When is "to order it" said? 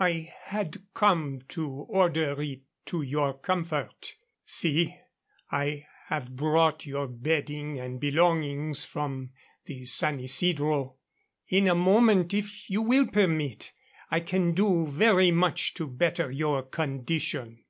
1.48-2.62